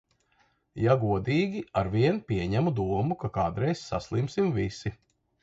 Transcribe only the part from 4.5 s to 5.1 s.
visi.